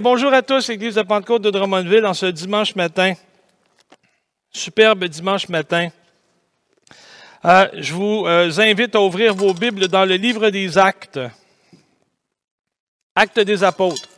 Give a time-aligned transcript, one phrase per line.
[0.00, 3.14] Bonjour à tous, Église de Pentecôte de Drummondville, en ce dimanche matin.
[4.52, 5.88] Superbe dimanche matin.
[7.44, 11.18] Euh, je vous euh, invite à ouvrir vos Bibles dans le livre des Actes.
[13.16, 14.08] Actes des Apôtres.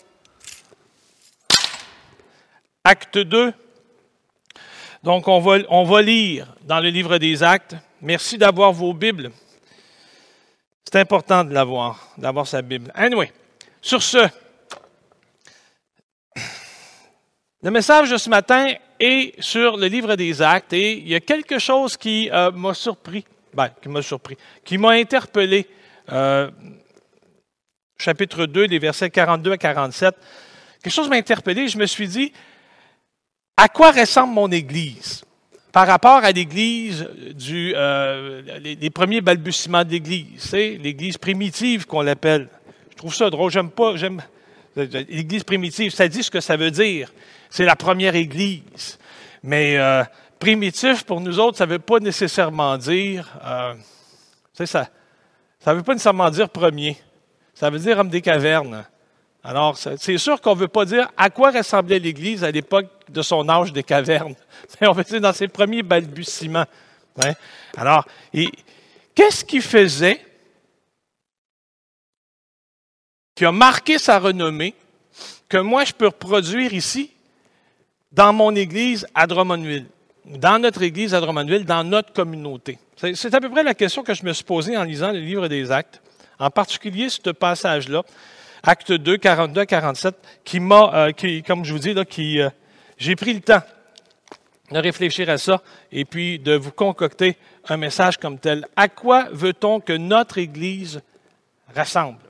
[2.85, 3.55] Acte 2.
[5.03, 7.75] Donc, on va, on va lire dans le livre des Actes.
[8.03, 9.31] Merci d'avoir vos Bibles.
[10.85, 12.93] C'est important de l'avoir, d'avoir sa Bible.
[12.95, 13.33] Anyway,
[13.81, 14.29] sur ce,
[17.63, 21.21] Le message de ce matin est sur le livre des actes et il y a
[21.21, 23.23] quelque chose qui euh, m'a surpris,
[23.53, 25.67] ben, qui m'a surpris, qui m'a interpellé.
[26.11, 26.51] Euh,
[27.99, 30.15] chapitre 2, des versets 42 à 47.
[30.83, 31.69] Quelque chose m'a interpellé.
[31.69, 32.33] Je me suis dit,
[33.59, 35.23] à quoi ressemble mon Église?
[35.71, 42.01] Par rapport à l'Église du, euh, les, premiers balbutiements de l'Église, c'est l'Église primitive qu'on
[42.01, 42.49] l'appelle.
[42.91, 43.51] Je trouve ça drôle.
[43.51, 44.23] J'aime pas, j'aime
[44.77, 45.93] l'Église primitive.
[45.93, 47.13] Ça dit ce que ça veut dire
[47.51, 48.99] c'est la première Église.
[49.43, 50.05] Mais euh,
[50.39, 53.75] primitif, pour nous autres, ça ne veut pas nécessairement dire, euh,
[54.65, 54.89] ça,
[55.67, 56.97] ne veut pas nécessairement dire premier.
[57.55, 58.85] Ça veut dire homme des cavernes.
[59.43, 63.23] Alors, c'est sûr qu'on ne veut pas dire à quoi ressemblait l'Église à l'époque de
[63.23, 64.35] son âge des cavernes,
[64.81, 66.67] mais on veut dire dans ses premiers balbutiements.
[67.25, 67.33] Hein.
[67.77, 68.07] Alors,
[69.15, 70.25] qu'est-ce qui faisait
[73.35, 74.75] qui a marqué sa renommée
[75.49, 77.11] que moi je peux reproduire ici?
[78.13, 79.87] Dans mon église à Drummondville,
[80.25, 82.79] dans notre église à Drummondville, dans notre communauté?
[82.97, 85.49] C'est à peu près la question que je me suis posée en lisant le livre
[85.49, 86.03] des Actes,
[86.39, 88.03] en particulier ce passage-là,
[88.63, 92.41] Acte 2, 42 à 47, qui m'a, euh, qui, comme je vous dis, là, qui,
[92.41, 92.51] euh,
[92.99, 93.63] j'ai pris le temps
[94.71, 98.67] de réfléchir à ça et puis de vous concocter un message comme tel.
[98.77, 101.01] À quoi veut-on que notre Église
[101.75, 102.21] rassemble?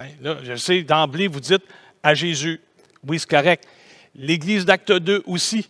[0.00, 1.62] Hein, là, je sais, d'emblée, vous dites
[2.02, 2.60] à Jésus.
[3.06, 3.68] Oui, c'est correct
[4.16, 5.68] l'Église d'Acte 2 aussi.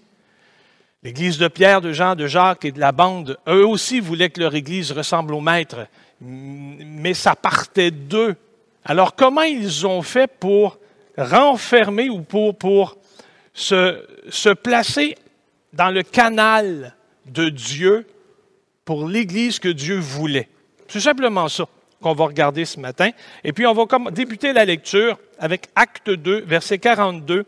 [1.03, 4.41] L'Église de Pierre, de Jean, de Jacques et de la bande, eux aussi voulaient que
[4.41, 5.87] leur Église ressemble au Maître,
[6.21, 8.37] mais ça partait d'eux.
[8.85, 10.79] Alors comment ils ont fait pour
[11.19, 12.97] renfermer ou pour,
[13.53, 15.17] se placer
[15.75, 16.95] dans le canal
[17.27, 18.07] de Dieu
[18.85, 20.49] pour l'Église que Dieu voulait?
[20.89, 21.69] C'est simplement ça
[22.01, 23.11] qu'on va regarder ce matin.
[23.45, 27.45] Et puis on va débuter la lecture avec Acte 2, verset 42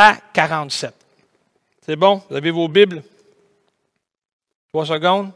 [0.00, 0.94] à 47.
[1.84, 2.22] C'est bon?
[2.30, 3.02] Vous avez vos Bibles?
[4.68, 5.30] Trois secondes?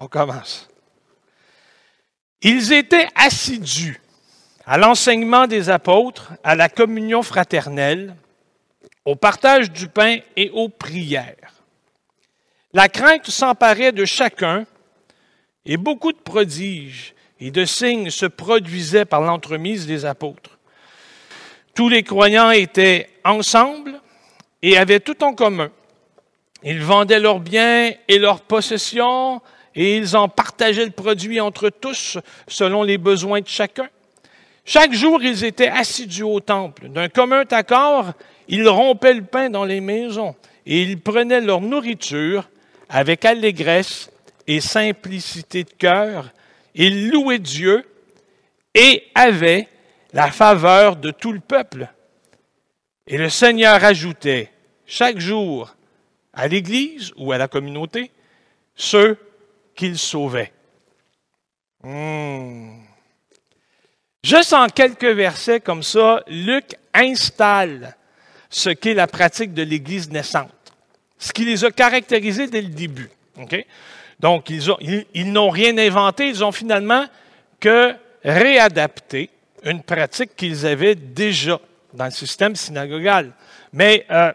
[0.00, 0.68] On commence.
[2.40, 4.00] Ils étaient assidus
[4.66, 8.16] à l'enseignement des apôtres, à la communion fraternelle,
[9.04, 11.62] au partage du pain et aux prières.
[12.72, 14.64] La crainte s'emparait de chacun
[15.64, 20.58] et beaucoup de prodiges et de signes se produisaient par l'entremise des apôtres.
[21.74, 24.00] Tous les croyants étaient ensemble
[24.62, 25.70] et avaient tout en commun.
[26.62, 29.40] Ils vendaient leurs biens et leurs possessions
[29.74, 33.88] et ils en partageaient le produit entre tous selon les besoins de chacun.
[34.64, 36.88] Chaque jour, ils étaient assidus au temple.
[36.88, 38.12] D'un commun accord,
[38.48, 42.48] ils rompaient le pain dans les maisons et ils prenaient leur nourriture
[42.88, 44.10] avec allégresse
[44.46, 46.30] et simplicité de cœur.
[46.74, 47.84] Ils louaient Dieu
[48.74, 49.68] et avaient
[50.12, 51.88] la faveur de tout le peuple.
[53.06, 54.50] Et le Seigneur ajoutait
[54.86, 55.74] chaque jour
[56.32, 58.10] à l'Église ou à la communauté
[58.74, 59.18] ceux
[59.74, 60.52] qu'il sauvait.
[61.82, 62.78] Hmm.
[64.22, 67.96] Juste en quelques versets comme ça, Luc installe
[68.48, 70.52] ce qu'est la pratique de l'Église naissante,
[71.18, 73.10] ce qui les a caractérisés dès le début.
[74.20, 77.06] Donc, ils, ils n'ont rien inventé, ils ont finalement
[77.58, 79.30] que réadapté
[79.64, 81.60] une pratique qu'ils avaient déjà
[81.92, 83.32] dans le système synagogal,
[83.72, 84.32] mais euh,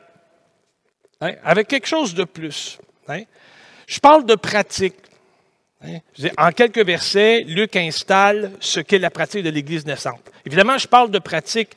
[1.21, 2.77] hein, avec quelque chose de plus.
[3.07, 3.23] Hein.
[3.87, 4.95] Je parle de pratique.
[5.83, 5.99] Hein.
[6.37, 10.21] En quelques versets, Luc installe ce qu'est la pratique de l'Église naissante.
[10.45, 11.71] Évidemment, je parle de pratique,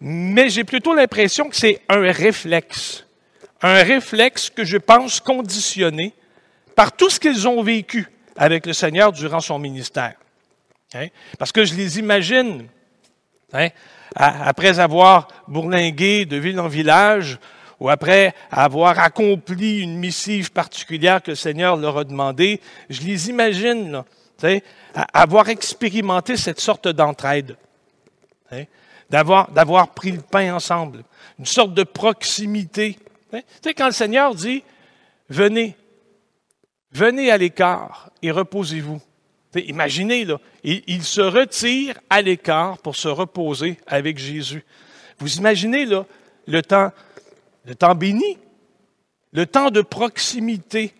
[0.00, 3.04] mais j'ai plutôt l'impression que c'est un réflexe.
[3.62, 6.14] Un réflexe que je pense conditionné
[6.74, 10.14] par tout ce qu'ils ont vécu avec le Seigneur durant son ministère.
[10.94, 11.08] Hein?
[11.38, 12.66] Parce que je les imagine,
[13.52, 13.68] hein,
[14.14, 17.38] après avoir bourlingué de ville en village,
[17.78, 22.60] ou après avoir accompli une missive particulière que le Seigneur leur a demandé,
[22.90, 24.04] je les imagine,
[25.12, 27.56] avoir expérimenté cette sorte d'entraide,
[28.52, 28.64] hein?
[29.08, 31.04] d'avoir, d'avoir pris le pain ensemble,
[31.38, 32.98] une sorte de proximité.
[33.62, 34.62] Sais, quand le Seigneur dit,
[35.28, 35.76] venez,
[36.92, 39.00] venez à l'écart et reposez-vous.
[39.54, 44.64] Imaginez, là, il, se retire à l'écart pour se reposer avec Jésus.
[45.18, 46.06] Vous imaginez, là,
[46.46, 46.92] le temps,
[47.64, 48.38] le temps béni,
[49.32, 50.94] le temps de proximité.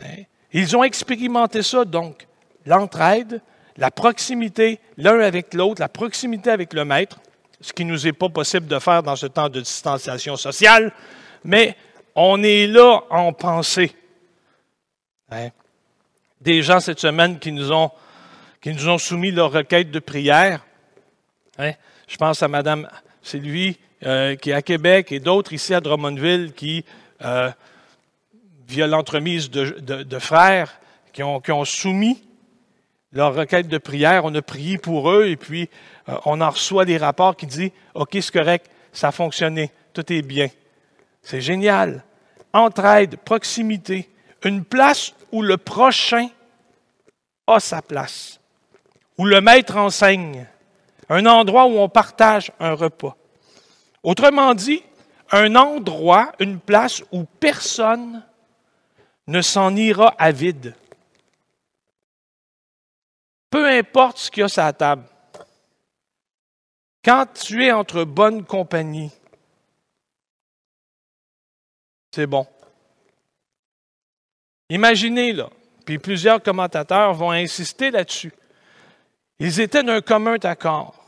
[0.00, 0.22] Hein?
[0.52, 2.26] Ils ont expérimenté ça, donc,
[2.64, 3.40] l'entraide,
[3.76, 7.20] la proximité l'un avec l'autre, la proximité avec le maître,
[7.60, 10.92] ce qui ne nous est pas possible de faire dans ce temps de distanciation sociale,
[11.44, 11.76] mais
[12.14, 13.94] on est là en pensée.
[15.30, 15.50] Hein?
[16.40, 17.90] Des gens cette semaine qui nous ont,
[18.98, 20.64] soumis leur requête de prière.
[21.58, 21.72] Hein?
[22.06, 22.88] Je pense à Mme
[23.22, 26.84] Sylvie euh, qui est à Québec et d'autres ici à Drummondville qui,
[27.24, 27.50] euh,
[28.68, 30.78] via l'entremise de, frères,
[31.12, 32.22] qui ont, qui ont soumis
[33.12, 34.24] leur requête de prière.
[34.24, 35.70] On a prié pour eux et puis
[36.08, 40.12] euh, on en reçoit des rapports qui disent OK, c'est correct, ça a fonctionné, tout
[40.12, 40.48] est bien.
[41.22, 42.04] C'est génial.
[42.52, 44.08] Entraide, proximité,
[44.44, 46.30] une place où le prochain
[47.46, 48.40] a sa place,
[49.18, 50.46] où le maître enseigne,
[51.10, 53.14] un endroit où on partage un repas.
[54.02, 54.82] Autrement dit,
[55.30, 58.24] un endroit, une place où personne
[59.26, 60.74] ne s'en ira à vide.
[63.50, 65.04] Peu importe ce qu'il y a sur la table.
[67.04, 69.12] Quand tu es entre bonne compagnie,
[72.10, 72.46] c'est bon.
[74.68, 75.48] Imaginez, là,
[75.84, 78.32] puis plusieurs commentateurs vont insister là-dessus.
[79.38, 81.04] Ils étaient d'un commun accord.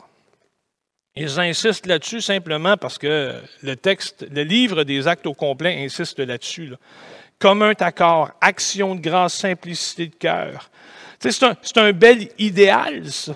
[1.15, 6.19] Ils insistent là-dessus simplement parce que le texte, le livre des actes au complet insiste
[6.19, 6.67] là-dessus.
[6.67, 6.77] Là.
[7.39, 10.69] Commun accord, action de grâce, simplicité de cœur.
[11.19, 13.35] C'est un, un bel idéal, ça,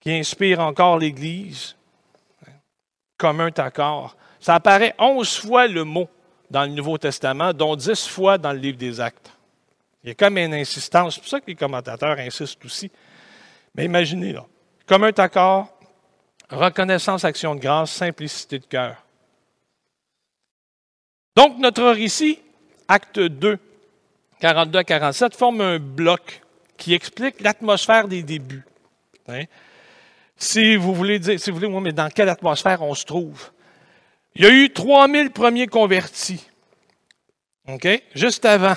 [0.00, 1.76] qui inspire encore l'Église.
[3.18, 4.16] Commun accord.
[4.40, 6.08] Ça apparaît onze fois le mot
[6.54, 9.32] dans le Nouveau Testament, dont dix fois dans le livre des Actes.
[10.04, 11.14] Il y a comme une insistance.
[11.14, 12.92] C'est pour ça que les commentateurs insistent aussi.
[13.74, 14.46] Mais imaginez, là,
[14.86, 15.76] commun accord,
[16.48, 19.02] reconnaissance, action de grâce, simplicité de cœur.
[21.34, 22.38] Donc, notre récit,
[22.86, 23.58] acte 2,
[24.38, 26.40] 42 à 47, forme un bloc
[26.76, 28.64] qui explique l'atmosphère des débuts.
[29.26, 29.46] Hein?
[30.36, 33.50] Si vous voulez dire, si vous voulez, moi, mais dans quelle atmosphère on se trouve?
[34.36, 36.44] Il y a eu 3000 premiers convertis.
[37.68, 37.86] OK?
[38.14, 38.74] Juste avant.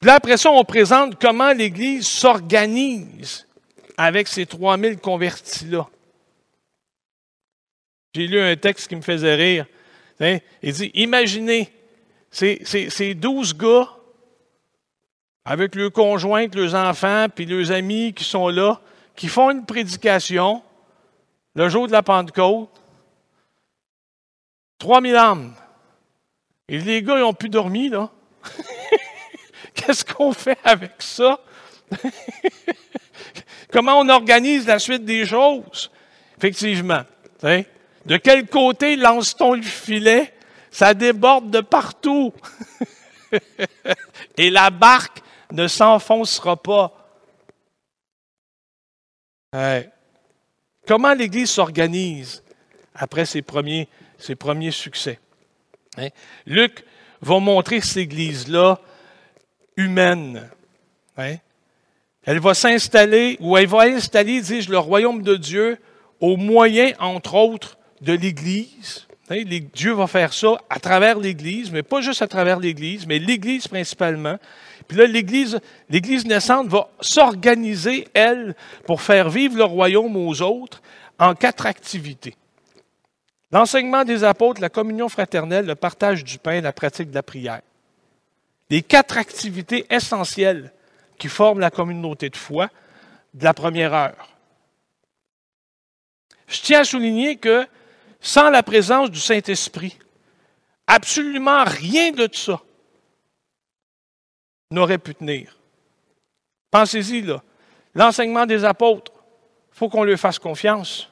[0.00, 3.46] Puis là, après ça, on présente comment l'Église s'organise
[3.96, 5.88] avec ces 3000 convertis-là.
[8.14, 9.66] J'ai lu un texte qui me faisait rire.
[10.20, 10.38] Hein?
[10.62, 11.72] Il dit, imaginez,
[12.30, 13.88] ces, ces, 12 gars
[15.44, 18.80] avec leurs conjointes, leurs enfants, puis leurs amis qui sont là,
[19.16, 20.62] qui font une prédication
[21.54, 22.77] le jour de la Pentecôte.
[24.78, 25.54] 3000 âmes.
[26.68, 28.10] Et les gars, ils n'ont plus dormi, là.
[29.74, 31.40] Qu'est-ce qu'on fait avec ça?
[33.72, 35.90] Comment on organise la suite des choses?
[36.36, 37.02] Effectivement.
[37.42, 40.32] De quel côté lance-t-on le filet?
[40.70, 42.32] Ça déborde de partout.
[44.36, 45.22] Et la barque
[45.52, 46.94] ne s'enfoncera pas.
[50.86, 52.42] Comment l'Église s'organise
[52.94, 53.88] après ses premiers,
[54.18, 55.18] ses premiers succès?
[55.96, 56.08] Hein?
[56.46, 56.84] Luc
[57.20, 58.80] va montrer cette Église-là
[59.76, 60.48] humaine.
[61.16, 61.36] Hein?
[62.24, 65.78] Elle va s'installer, ou elle va installer, dis-je, le royaume de Dieu
[66.20, 69.06] au moyen, entre autres, de l'Église.
[69.30, 69.42] Hein?
[69.72, 73.68] Dieu va faire ça à travers l'Église, mais pas juste à travers l'Église, mais l'Église
[73.68, 74.36] principalement.
[74.86, 75.60] Puis là, l'Église,
[75.90, 78.54] l'Église naissante va s'organiser, elle,
[78.86, 80.82] pour faire vivre le royaume aux autres
[81.18, 82.34] en quatre activités.
[83.50, 87.62] L'enseignement des apôtres, la communion fraternelle, le partage du pain, la pratique de la prière.
[88.70, 90.72] Les quatre activités essentielles
[91.16, 92.68] qui forment la communauté de foi
[93.34, 94.28] de la première heure.
[96.46, 97.66] Je tiens à souligner que
[98.20, 99.98] sans la présence du Saint-Esprit,
[100.86, 102.60] absolument rien de ça
[104.70, 105.56] n'aurait pu tenir.
[106.70, 107.42] Pensez-y, là.
[107.94, 109.12] L'enseignement des apôtres,
[109.72, 111.10] il faut qu'on lui fasse confiance.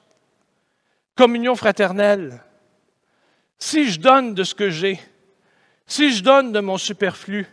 [1.17, 2.43] Communion fraternelle.
[3.59, 5.01] Si je donne de ce que j'ai,
[5.87, 7.47] si je donne de mon superflu,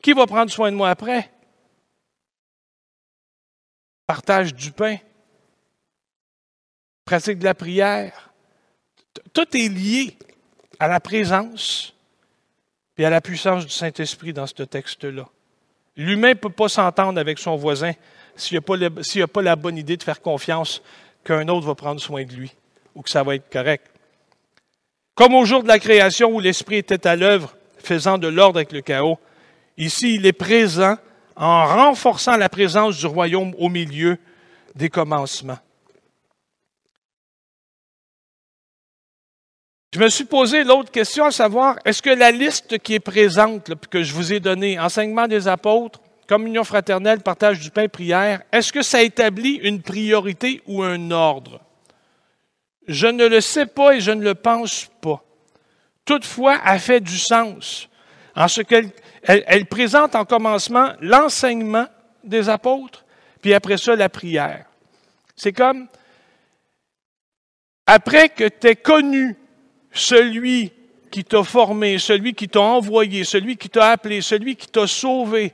[0.00, 1.30] qui va prendre soin de moi après?
[4.06, 4.96] Partage du pain,
[7.04, 8.30] pratique de la prière.
[9.34, 10.16] Tout est lié
[10.78, 11.92] à la présence
[12.96, 15.28] et à la puissance du Saint-Esprit dans ce texte-là.
[15.96, 17.92] L'humain ne peut pas s'entendre avec son voisin
[18.36, 20.82] s'il n'a pas, la bonne idée de faire confiance
[21.24, 22.54] qu'un autre va prendre soin de lui
[22.96, 23.86] ou que ça va être correct.
[25.14, 28.72] Comme au jour de la création où l'Esprit était à l'œuvre, faisant de l'ordre avec
[28.72, 29.18] le chaos,
[29.76, 30.96] ici il est présent
[31.36, 34.18] en renforçant la présence du royaume au milieu
[34.74, 35.58] des commencements.
[39.94, 43.72] Je me suis posé l'autre question, à savoir, est-ce que la liste qui est présente,
[43.88, 48.72] que je vous ai donnée, enseignement des apôtres, communion fraternelle, partage du pain, prière, est-ce
[48.72, 51.65] que ça établit une priorité ou un ordre?
[52.86, 55.22] Je ne le sais pas et je ne le pense pas.
[56.04, 57.88] Toutefois, elle fait du sens
[58.34, 58.90] en ce qu'elle
[59.26, 61.86] elle, présente en commencement l'enseignement
[62.22, 63.04] des apôtres,
[63.40, 64.66] puis après ça, la prière.
[65.34, 65.88] C'est comme,
[67.86, 69.36] après que tu aies connu
[69.92, 70.72] celui
[71.10, 75.52] qui t'a formé, celui qui t'a envoyé, celui qui t'a appelé, celui qui t'a sauvé,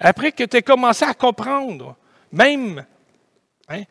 [0.00, 1.96] après que tu aies commencé à comprendre,
[2.32, 2.84] même
[3.68, 3.82] hein,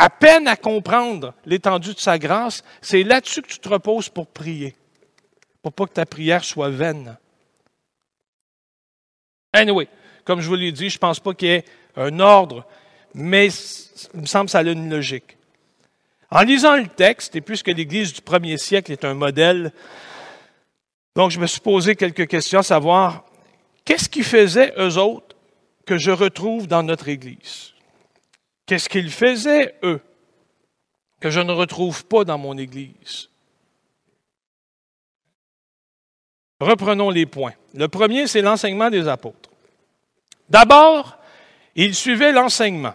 [0.00, 4.28] à peine à comprendre l'étendue de sa grâce, c'est là-dessus que tu te reposes pour
[4.28, 4.74] prier,
[5.60, 7.18] pour pas que ta prière soit vaine.
[9.52, 9.88] Anyway,
[10.24, 11.64] comme je vous l'ai dit, je ne pense pas qu'il y ait
[11.96, 12.64] un ordre,
[13.12, 13.48] mais
[14.14, 15.36] il me semble que ça a une logique.
[16.30, 19.70] En lisant le texte, et puisque l'Église du premier siècle est un modèle,
[21.14, 23.26] donc je me suis posé quelques questions à savoir,
[23.84, 25.36] qu'est-ce qu'ils faisaient, eux autres,
[25.84, 27.74] que je retrouve dans notre Église?
[28.70, 30.00] Qu'est-ce qu'ils faisaient, eux,
[31.18, 33.28] que je ne retrouve pas dans mon Église?
[36.60, 37.54] Reprenons les points.
[37.74, 39.50] Le premier, c'est l'enseignement des apôtres.
[40.48, 41.18] D'abord,
[41.74, 42.94] ils suivaient l'enseignement.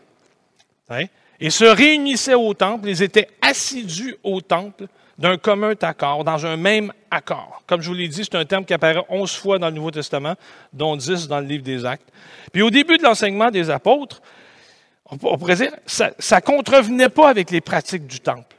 [0.88, 1.08] Hein?
[1.41, 4.86] et se réunissaient au temple, ils étaient assidus au temple
[5.17, 7.63] d'un commun accord, dans un même accord.
[7.67, 9.91] Comme je vous l'ai dit, c'est un terme qui apparaît onze fois dans le Nouveau
[9.91, 10.36] Testament,
[10.72, 12.08] dont dix dans le livre des Actes.
[12.53, 14.22] Puis au début de l'enseignement des apôtres,
[15.10, 18.56] on pourrait dire, ça ne contrevenait pas avec les pratiques du temple.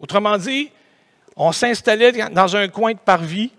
[0.00, 0.70] Autrement dit,
[1.36, 3.50] on s'installait dans un coin de parvis,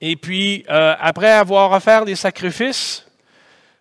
[0.00, 3.06] et puis euh, après avoir offert des sacrifices,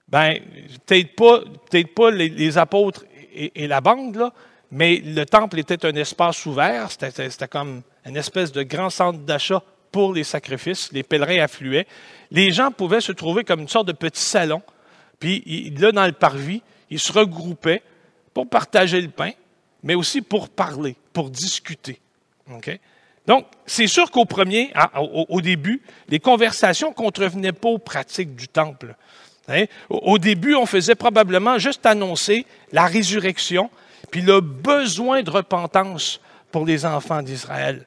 [0.07, 0.37] ben
[0.85, 4.31] peut-être pas, les apôtres et, la bande, là,
[4.71, 9.61] mais le temple était un espace ouvert, c'était comme une espèce de grand centre d'achat
[9.91, 11.87] pour les sacrifices, les pèlerins affluaient.
[12.31, 14.61] Les gens pouvaient se trouver comme une sorte de petit salon,
[15.19, 17.83] puis là, dans le parvis, ils se regroupaient
[18.33, 19.31] pour partager le pain,
[19.83, 21.99] mais aussi pour parler, pour discuter.
[23.25, 24.73] Donc, c'est sûr qu'au premier,
[25.29, 28.95] au, début, les conversations ne contrevenaient pas aux pratiques du temple.
[29.47, 29.65] Hein?
[29.89, 33.69] Au début, on faisait probablement juste annoncer la résurrection,
[34.11, 36.19] puis le besoin de repentance
[36.51, 37.85] pour les enfants d'Israël.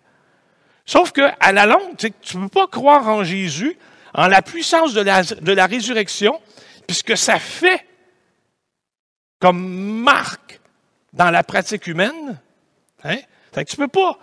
[0.86, 3.76] Sauf que, à la longue, tu ne peux pas croire en Jésus,
[4.14, 6.40] en la puissance de la résurrection,
[6.86, 7.84] puisque ça fait
[9.38, 10.60] comme marque
[11.12, 12.38] dans la pratique humaine.
[13.04, 13.18] Hein?
[13.54, 14.18] tu ne peux pas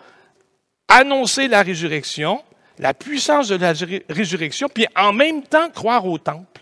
[0.87, 2.43] annoncer la résurrection,
[2.79, 3.73] la puissance de la
[4.09, 6.53] résurrection, puis en même temps croire au temple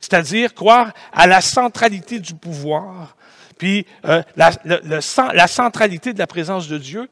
[0.00, 3.16] c'est-à-dire croire à la centralité du pouvoir,
[3.58, 7.08] puis euh, la, la, centralité de la présence de Dieu,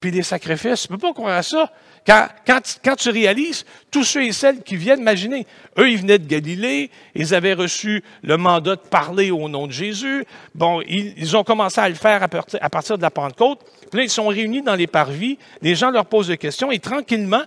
[0.00, 0.86] puis les sacrifices.
[0.86, 1.70] Tu ne peux pas croire à ça.
[2.06, 5.46] Quand, quand, tu réalises, tous ceux et celles qui viennent, imaginer,
[5.78, 9.72] eux, ils venaient de Galilée, ils avaient reçu le mandat de parler au nom de
[9.72, 10.24] Jésus.
[10.54, 13.60] Bon, ils, ils ont commencé à le faire à partir, de la Pentecôte.
[13.90, 16.78] Puis là, ils sont réunis dans les parvis, les gens leur posent des questions, et
[16.78, 17.42] tranquillement,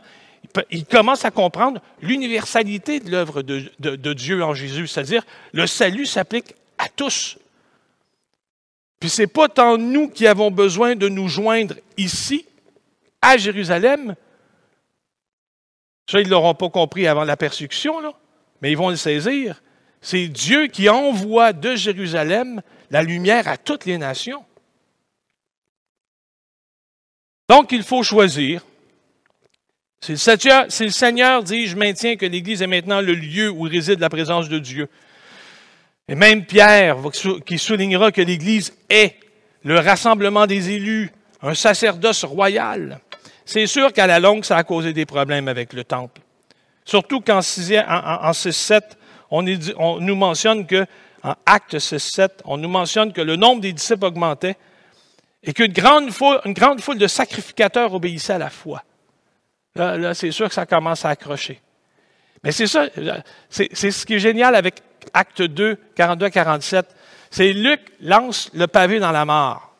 [0.69, 6.55] il commence à comprendre l'universalité de l'œuvre de, Dieu en Jésus, c'est-à-dire le salut s'applique
[6.77, 7.37] à tous.
[9.01, 12.45] Puis ce n'est pas tant nous qui avons besoin de nous joindre ici,
[13.21, 14.15] à Jérusalem.
[16.09, 17.95] Ça, ils ne l'auront pas compris avant la persécution,
[18.61, 19.61] mais ils vont le saisir.
[20.01, 24.45] C'est Dieu qui envoie de Jérusalem la lumière à toutes les nations.
[27.49, 28.63] Donc, il faut choisir
[30.03, 34.09] c'est le, Seigneur, dit, je maintiens que l'Église est maintenant le lieu où réside la
[34.09, 34.89] présence de Dieu.
[36.11, 36.97] Et même Pierre,
[37.45, 39.15] qui soulignera que l'Église est
[39.63, 41.09] le rassemblement des élus,
[41.41, 42.99] un sacerdoce royal.
[43.45, 46.19] C'est sûr qu'à la longue, ça a causé des problèmes avec le temple.
[46.83, 48.81] Surtout qu'en 6-7,
[49.29, 49.41] on,
[50.01, 50.85] nous mentionne que,
[51.23, 54.57] en Acte 6-7, on nous mentionne que le nombre des disciples augmentait
[55.43, 56.09] et qu'une grande
[56.43, 58.83] une grande foule de sacrificateurs obéissaient à la foi.
[59.75, 61.61] Là, c'est sûr que ça commence à accrocher.
[62.43, 62.87] Mais c'est ça,
[63.49, 64.81] c'est ce qui est génial avec
[65.13, 66.95] Acte 2, 42 47.
[67.29, 69.73] C'est Luc lance le pavé dans la mort.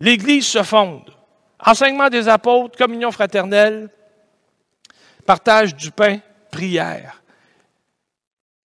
[0.00, 1.10] L'Église se fonde.
[1.64, 3.88] Enseignement des apôtres, communion fraternelle,
[5.24, 6.18] partage du pain,
[6.50, 7.22] prière.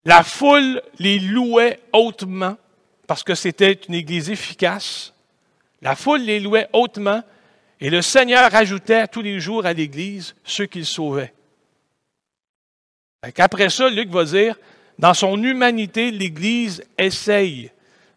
[0.04, 2.56] La foule les louait hautement
[3.08, 5.12] parce que c'était une Église efficace.
[5.82, 7.22] La foule les louait hautement
[7.80, 11.34] et le Seigneur ajoutait tous les jours à l'Église ceux qu'il sauvait.
[13.38, 14.56] Après ça, Luc va dire,
[14.98, 17.70] dans son humanité, l'Église essaye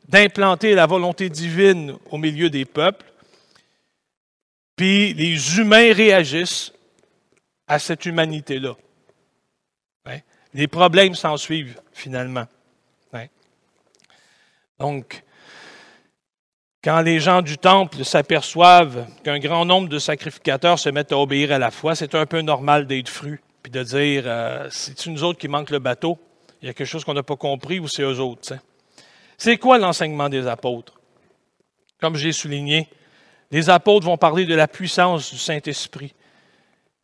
[0.08, 3.06] d'implanter la volonté divine au milieu des peuples,
[4.76, 6.72] puis les humains réagissent
[7.68, 8.76] à cette humanité-là.
[10.54, 12.48] Les problèmes s'en suivent, finalement.
[14.80, 15.24] Donc,
[16.82, 21.52] quand les gens du temple s'aperçoivent qu'un grand nombre de sacrificateurs se mettent à obéir
[21.52, 25.24] à la foi, c'est un peu normal d'être fru, puis de dire, euh, c'est nous
[25.24, 26.18] autres qui manque le bateau,
[26.62, 28.54] il y a quelque chose qu'on n'a pas compris ou c'est eux autres.
[29.38, 31.00] C'est quoi l'enseignement des apôtres?
[32.02, 32.90] Comme j'ai souligné,
[33.52, 36.14] les apôtres vont parler de la puissance du Saint-Esprit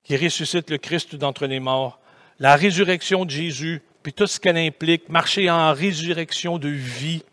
[0.03, 1.99] qui ressuscite le Christ d'entre les morts,
[2.39, 7.23] la résurrection de Jésus, puis tout ce qu'elle implique, marcher en résurrection de vie,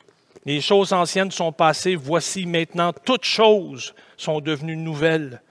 [0.46, 5.42] les choses anciennes sont passées, voici maintenant toutes choses sont devenues nouvelles.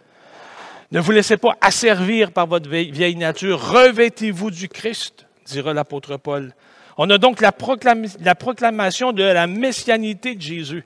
[0.92, 6.54] Ne vous laissez pas asservir par votre vieille nature, revêtez-vous du Christ, dira l'apôtre Paul.
[6.98, 10.86] On a donc la, proclamation de la messianité de Jésus.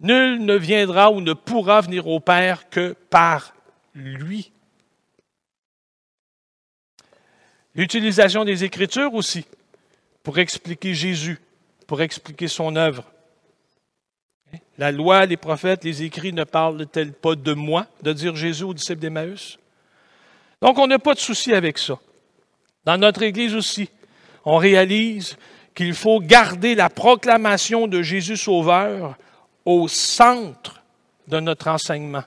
[0.00, 3.54] Nul ne viendra ou ne pourra venir au Père que par
[3.94, 4.52] lui.
[7.74, 9.44] L'utilisation des Écritures aussi
[10.22, 11.38] pour expliquer Jésus
[11.88, 13.02] pour expliquer son œuvre.
[14.78, 18.74] La loi, les prophètes, les écrits ne parlent-elles pas de moi, de dire Jésus aux
[18.74, 19.58] disciples d'Emmaüs?
[20.62, 21.98] Donc, on n'a pas de souci avec ça.
[22.84, 23.88] Dans notre Église aussi,
[24.44, 25.36] on réalise
[25.74, 29.16] qu'il faut garder la proclamation de Jésus Sauveur
[29.64, 30.82] au centre
[31.26, 32.24] de notre enseignement,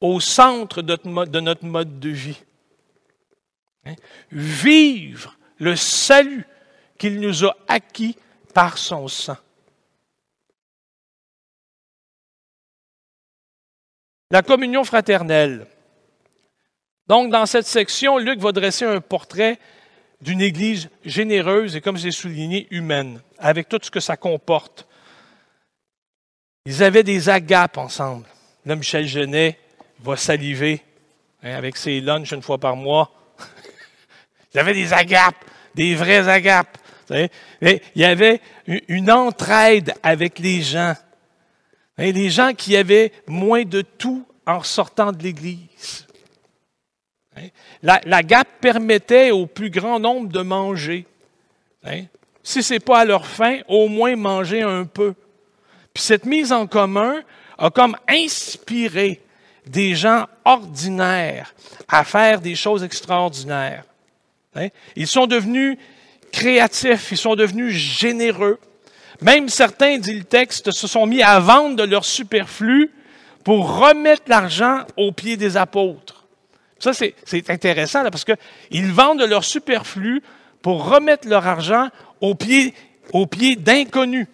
[0.00, 2.40] au centre de notre mode de vie.
[3.84, 3.94] Hein?
[4.30, 6.46] Vivre le salut
[6.98, 8.16] qu'il nous a acquis
[8.54, 9.36] par son sang.
[14.30, 15.66] La communion fraternelle.
[17.06, 19.58] Donc, dans cette section, Luc va dresser un portrait
[20.20, 24.86] d'une Église généreuse et, comme j'ai souligné, humaine, avec tout ce que ça comporte.
[26.64, 28.24] Ils avaient des agapes ensemble.
[28.64, 29.58] Là, Michel Genet
[30.00, 30.80] va saliver
[31.42, 33.12] hein, avec ses lunchs une fois par mois.
[34.54, 36.78] Ils avaient des agapes, des vrais agapes.
[37.10, 38.40] Il y avait
[38.88, 40.94] une entraide avec les gens.
[41.98, 46.06] Les gens qui avaient moins de tout en sortant de l'Église.
[47.82, 51.06] La, la gap permettait au plus grand nombre de manger.
[52.42, 55.14] Si ce n'est pas à leur faim, au moins manger un peu.
[55.92, 57.22] Puis cette mise en commun
[57.58, 59.20] a comme inspiré
[59.66, 61.54] des gens ordinaires
[61.88, 63.84] à faire des choses extraordinaires.
[64.96, 65.78] Ils sont devenus
[66.32, 68.58] créatifs, ils sont devenus généreux.
[69.24, 72.90] Même certains, dit le texte, se sont mis à vendre de leur superflu
[73.42, 76.26] pour remettre l'argent aux pieds des apôtres.
[76.78, 80.22] Ça, c'est intéressant là, parce qu'ils vendent de leur superflu
[80.60, 81.88] pour remettre leur argent
[82.20, 82.74] aux pieds,
[83.14, 84.26] aux pieds d'inconnus.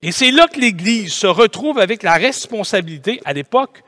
[0.00, 3.82] Et c'est là que l'Église se retrouve avec la responsabilité, à l'époque,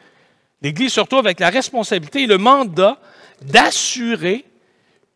[0.60, 2.98] l'Église se retrouve avec la responsabilité et le mandat
[3.42, 4.44] d'assurer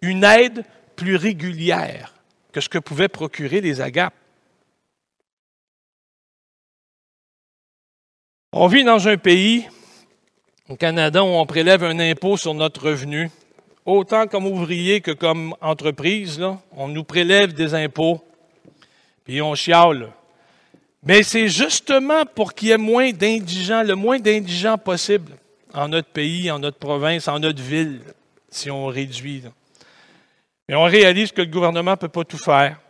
[0.03, 2.14] une aide plus régulière
[2.55, 4.15] que ce que pouvaient procurer les agapes.
[8.53, 9.69] On vit dans un pays,
[10.69, 13.29] au Canada, où on prélève un impôt sur notre revenu.
[13.85, 16.41] Autant comme ouvrier que comme entreprise,
[16.77, 18.25] on nous prélève des impôts,
[19.25, 20.13] puis on chiale.
[21.03, 25.33] Mais c'est justement pour qu'il y ait moins d'indigents, le moins d'indigents possible
[25.75, 28.01] en notre pays, en notre province, en notre ville,
[28.49, 29.43] si on réduit.
[30.69, 32.81] Mais on réalise que le gouvernement ne peut pas tout faire.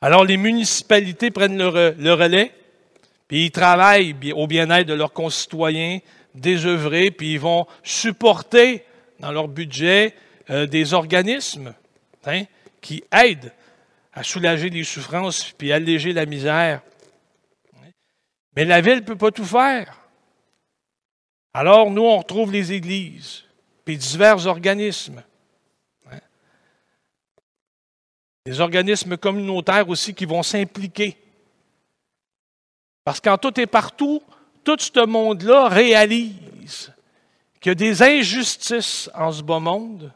[0.00, 2.52] Alors les municipalités prennent le, relais,
[3.28, 6.00] puis ils travaillent au bien-être de leurs concitoyens
[6.34, 8.84] désœuvrés, puis ils vont supporter
[9.20, 10.14] dans leur budget
[10.50, 11.74] euh, des organismes
[12.26, 12.42] hein,
[12.82, 13.52] qui aident
[14.12, 16.82] à soulager les souffrances puis alléger la misère.
[18.54, 20.02] Mais la ville ne peut pas tout faire.
[21.54, 23.44] Alors nous, on retrouve les églises,
[23.86, 25.22] puis divers organismes
[28.46, 31.16] des organismes communautaires aussi qui vont s'impliquer.
[33.02, 34.22] Parce qu'en tout et partout,
[34.62, 36.92] tout ce monde-là réalise
[37.60, 40.12] qu'il y a des injustices en ce beau monde,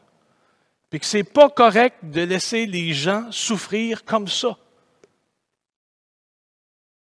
[0.89, 4.57] puis que ce n'est pas correct de laisser les gens souffrir comme ça.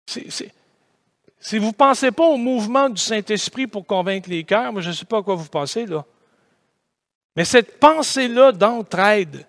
[0.06, 4.90] si vous ne pensez pas au mouvement du Saint-Esprit pour convaincre les cœurs, moi je
[4.90, 6.04] ne sais pas à quoi vous pensez là.
[7.34, 9.46] Mais cette pensée-là d'entraide,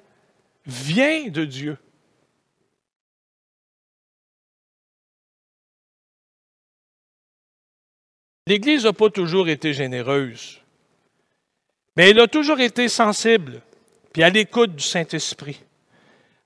[0.67, 1.77] vient de Dieu.
[8.45, 10.61] L'Église n'a pas toujours été généreuse,
[11.95, 13.61] mais elle a toujours été sensible,
[14.13, 15.61] puis à l'écoute du Saint-Esprit.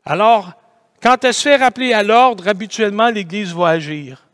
[0.04, 0.54] Alors,
[1.02, 4.28] quand elle se fait rappeler à l'ordre, habituellement, l'Église va agir.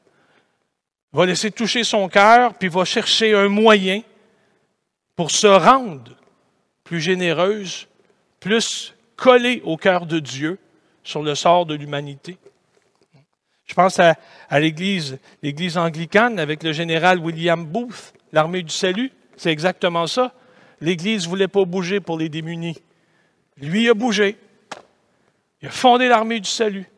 [1.11, 4.01] Va laisser toucher son cœur, puis va chercher un moyen
[5.15, 6.15] pour se rendre
[6.83, 7.87] plus généreuse,
[8.39, 10.57] plus collée au cœur de Dieu
[11.03, 12.37] sur le sort de l'humanité.
[13.65, 14.15] Je pense à,
[14.59, 19.11] l'Église, l'Église anglicane avec le général William Booth, l'armée du salut.
[19.35, 20.33] C'est exactement ça.
[20.79, 22.77] L'Église ne voulait pas bouger pour les démunis.
[23.57, 24.37] Lui a bougé.
[25.61, 26.89] Il a fondé l'armée du salut.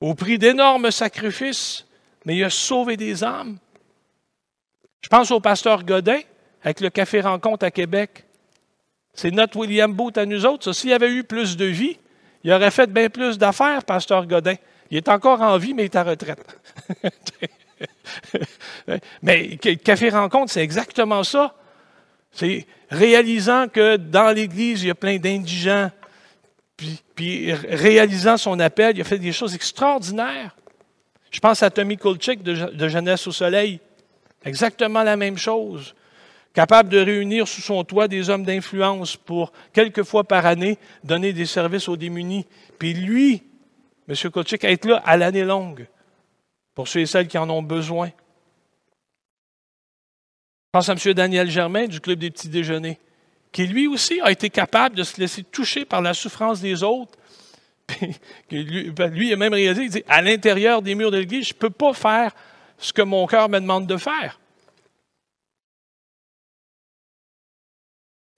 [0.00, 1.86] Au prix d'énormes sacrifices,
[2.24, 3.58] mais il a sauvé des âmes.
[5.02, 6.20] Je pense au pasteur Godin
[6.62, 8.24] avec le Café Rencontre à Québec.
[9.14, 10.72] C'est notre William Booth à nous autres.
[10.72, 11.98] S'il avait eu plus de vie,
[12.44, 14.54] il aurait fait bien plus d'affaires, pasteur Godin.
[14.90, 16.60] Il est encore en vie, mais il est à retraite.
[19.22, 21.54] mais Café Rencontre, c'est exactement ça.
[22.32, 25.90] C'est réalisant que dans l'Église, il y a plein d'indigents,
[27.14, 30.56] puis, réalisant son appel, il a fait des choses extraordinaires.
[31.30, 33.78] Je pense à Tommy Kulchik de, de Jeunesse au Soleil.
[34.44, 35.94] Exactement la même chose.
[36.54, 41.32] Capable de réunir sous son toit des hommes d'influence pour, quelques fois par année, donner
[41.32, 42.46] des services aux démunis.
[42.78, 43.42] Puis lui,
[44.08, 44.14] M.
[44.30, 45.86] Kulchik, être là à l'année longue
[46.74, 48.08] pour ceux et celles qui en ont besoin.
[50.74, 51.14] Je pense à M.
[51.14, 52.98] Daniel Germain du Club des petits déjeuners,
[53.50, 57.18] qui lui aussi a été capable de se laisser toucher par la souffrance des autres.
[58.50, 61.48] lui, ben, lui, il a même réalisé, il dit, à l'intérieur des murs de l'Église,
[61.48, 62.32] je ne peux pas faire
[62.78, 64.38] ce que mon cœur me demande de faire.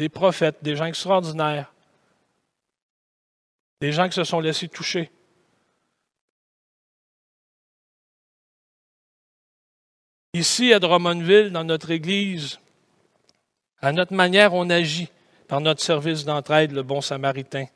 [0.01, 1.73] Des prophètes, des gens extraordinaires,
[3.81, 5.11] des gens qui se sont laissés toucher.
[10.33, 12.59] Ici, à Drummondville, dans notre Église,
[13.81, 15.09] à notre manière, on agit
[15.47, 17.67] par notre service d'entraide, le bon samaritain.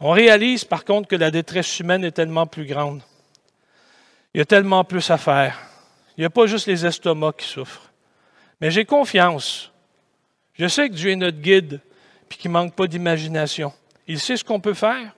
[0.00, 3.02] On réalise par contre que la détresse humaine est tellement plus grande.
[4.32, 5.58] Il y a tellement plus à faire.
[6.16, 7.90] Il n'y a pas juste les estomacs qui souffrent.
[8.60, 9.71] Mais j'ai confiance.
[10.54, 11.80] Je sais que Dieu est notre guide,
[12.28, 13.72] puis qu'il ne manque pas d'imagination.
[14.06, 15.14] Il sait ce qu'on peut faire.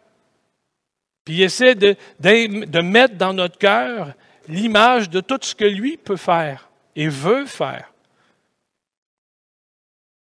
[1.24, 4.12] Puis il essaie de, mettre dans notre cœur
[4.48, 7.92] l'image de tout ce que lui peut faire et veut faire.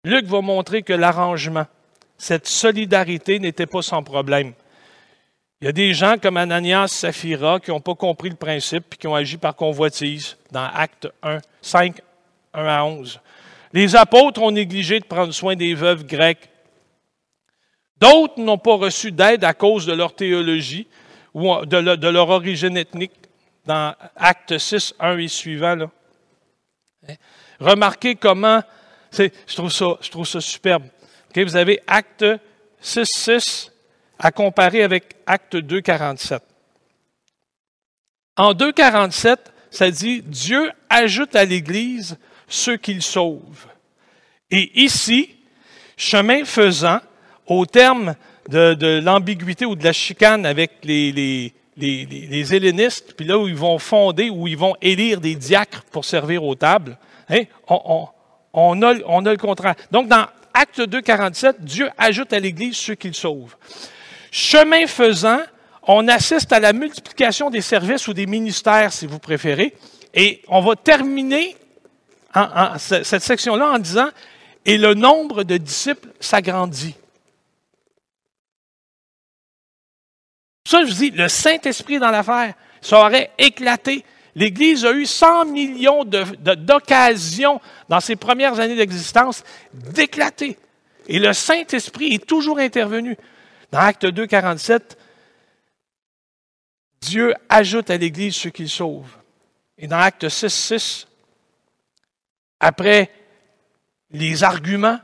[0.06, 1.66] Luc va montrer que l'arrangement,
[2.18, 4.54] cette solidarité n'était pas sans problème.
[5.62, 8.98] Il y a des gens comme Ananias Saphira qui n'ont pas compris le principe et
[8.98, 12.02] qui ont agi par convoitise dans Acte 1, 5,
[12.54, 13.20] 1 à 11.
[13.74, 16.50] Les apôtres ont négligé de prendre soin des veuves grecques.
[17.98, 20.88] D'autres n'ont pas reçu d'aide à cause de leur théologie
[21.34, 23.14] ou de leur origine ethnique
[23.66, 25.90] dans Acte 6, 1 et suivant.
[27.08, 27.16] Hein?
[27.60, 28.62] Remarquez comment,
[29.18, 30.84] je trouve, ça, je trouve ça superbe.
[31.36, 32.26] vous avez Acte
[32.80, 33.72] 6, 6
[34.20, 36.44] à comparer avec Acte 2, 47.
[38.36, 43.68] En 2, 47, ça dit Dieu ajoute à l'Église ceux qu'il sauve.
[44.52, 45.36] Et ici,
[45.98, 47.00] chemin faisant,
[47.48, 48.16] au terme
[48.50, 53.48] de, l'ambiguïté ou de la chicane avec les, les, les, les, hellénistes, puis là où
[53.48, 56.98] ils vont fonder, où ils vont élire des diacres pour servir aux tables,
[57.30, 58.08] hein, on,
[58.54, 59.76] on, a, on, a, le contraire.
[59.92, 63.56] Donc, dans Acte 2, 47, Dieu ajoute à l'Église ceux qu'il sauve.
[64.32, 65.40] Chemin faisant,
[65.84, 69.74] on assiste à la multiplication des services ou des ministères, si vous préférez,
[70.14, 71.56] et on va terminer
[72.78, 74.10] cette section-là en disant,
[74.66, 76.96] et le nombre de disciples s'agrandit.
[80.66, 84.06] Ça, je vous dis, le Saint-Esprit dans l'affaire, ça aurait éclaté.
[84.36, 89.44] L'Église a eu 100 millions d'occasions dans ses premières années d'existence
[89.74, 90.58] d'éclater.
[91.08, 93.18] Et le Saint-Esprit est toujours intervenu.
[93.72, 94.98] Dans Acte 2, 47,
[97.02, 99.08] Dieu ajoute à l'Église ceux qu'il sauve.
[99.78, 101.08] Et dans Acte 6, 6,
[102.64, 103.10] après
[104.12, 105.00] les arguments,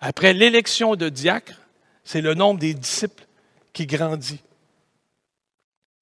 [0.00, 1.60] après l'élection de diacres,
[2.02, 3.24] c'est le nombre des disciples
[3.72, 4.40] qui grandit.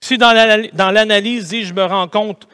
[0.01, 2.49] Si dans l'analyse, je me rends compte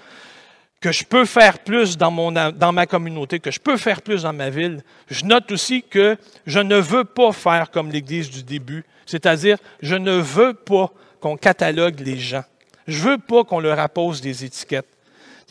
[0.81, 4.23] que je peux faire plus dans, mon, dans ma communauté, que je peux faire plus
[4.23, 8.43] dans ma ville, je note aussi que je ne veux pas faire comme l'Église du
[8.43, 12.45] début, c'est-à-dire je ne veux pas qu'on catalogue les gens.
[12.89, 14.89] Je veux pas qu'on leur appose des étiquettes.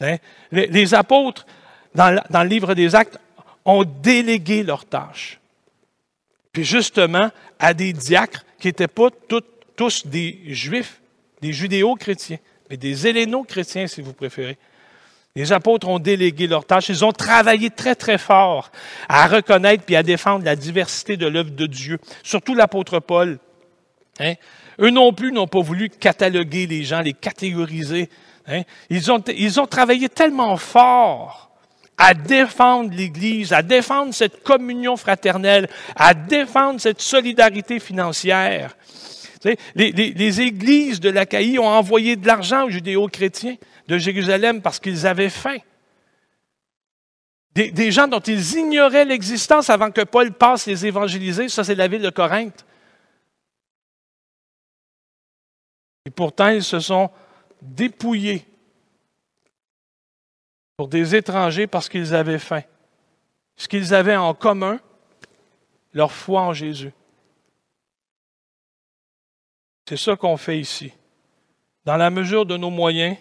[0.01, 0.17] Hein?
[0.51, 1.45] Les, apôtres,
[1.95, 3.19] dans, le livre des Actes,
[3.65, 5.39] ont délégué leurs tâches.
[6.51, 9.09] Puis justement, à des diacres qui n'étaient pas
[9.75, 11.01] tous des juifs,
[11.41, 12.37] des judéo-chrétiens,
[12.69, 14.57] mais des héléno-chrétiens, si vous préférez.
[15.35, 16.89] Les apôtres ont délégué leurs tâches.
[16.89, 18.71] Ils ont travaillé très, très fort
[19.09, 21.97] à reconnaître et à défendre la diversité de l'œuvre de Dieu.
[22.21, 23.39] Surtout l'apôtre Paul.
[24.19, 24.35] Hein?
[24.79, 28.09] Eux non plus n'ont pas voulu cataloguer les gens, les catégoriser.
[28.47, 28.61] Hein?
[28.91, 29.01] Ils,
[29.35, 31.49] ils ont travaillé tellement fort
[31.97, 38.75] à défendre l'Église, à défendre cette communion fraternelle, à défendre cette solidarité financière.
[39.75, 43.55] Les, églises de l'Achaïe ont envoyé de l'argent aux judéo-chrétiens
[43.87, 45.57] de Jérusalem parce qu'ils avaient faim.
[47.53, 51.87] Des, gens dont ils ignoraient l'existence avant que Paul passe les évangéliser, ça c'est la
[51.87, 52.65] ville de Corinthe.
[56.05, 57.11] Et pourtant, ils se sont
[57.61, 58.45] dépouillés
[60.77, 62.63] pour des étrangers parce qu'ils avaient faim.
[63.55, 64.79] Ce qu'ils avaient en commun,
[65.93, 66.91] leur foi en Jésus.
[69.87, 70.93] C'est ça qu'on fait ici.
[71.85, 73.17] Dans la mesure de nos moyens,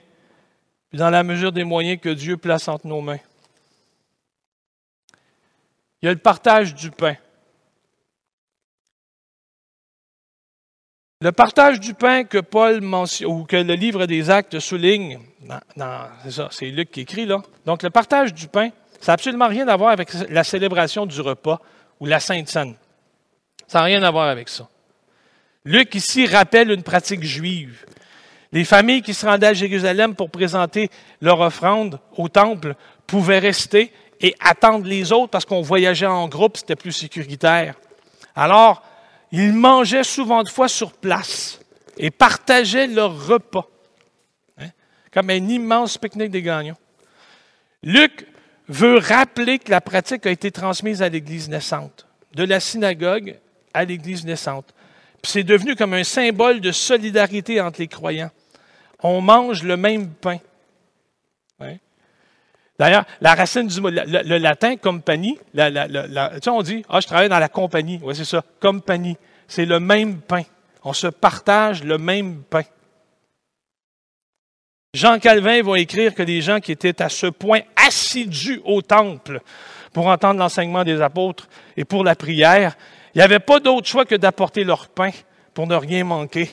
[0.89, 3.19] puis dans la mesure des moyens que Dieu place entre nos mains.
[6.01, 7.17] Il y a le partage du pain.
[11.23, 15.21] Le partage du pain que Paul mentionne, ou que le livre des Actes souligne,
[16.25, 17.41] c'est ça, c'est Luc qui écrit là.
[17.65, 21.21] Donc le partage du pain, ça n'a absolument rien à voir avec la célébration du
[21.21, 21.61] repas
[22.01, 22.75] ou la Sainte Seine.
[23.69, 24.69] Ça n'a rien à voir avec ça.
[25.65, 27.87] Luc ici rappelle une pratique juive.
[28.51, 32.75] Les familles qui se rendaient à Jérusalem pour présenter leur offrande au temple
[33.07, 37.77] pouvaient rester et attendre les autres parce qu'on voyageait en groupe, c'était plus sécuritaire.
[38.35, 38.83] Alors,
[39.33, 41.61] ils mangeaient souvent de fois sur place
[41.97, 43.69] et partageaient leur repas,
[44.59, 44.69] hein,
[45.13, 46.79] comme un immense pique-nique des gagnants.
[47.83, 48.27] Luc
[48.69, 53.37] veut rappeler que la pratique a été transmise à l'Église naissante, de la synagogue
[53.75, 54.73] à l'Église naissante.
[55.21, 58.31] Puis c'est devenu comme un symbole de solidarité entre les croyants
[59.03, 60.39] on mange le même pain.
[62.79, 67.29] D'ailleurs, la racine du mot, le, latin, compagnie, tu sais, on dit, ah, je travaille
[67.29, 68.01] dans la compagnie.
[68.03, 69.17] Oui, c'est ça, compagnie.
[69.47, 70.43] C'est le même pain.
[70.83, 72.63] On se partage le même pain.
[74.95, 79.41] Jean Calvin va écrire que les gens qui étaient à ce point assidus au temple
[79.93, 82.77] pour entendre l'enseignement des apôtres et pour la prière,
[83.15, 85.11] il n'y avait pas d'autre choix que d'apporter leur pain
[85.55, 86.51] pour ne rien manquer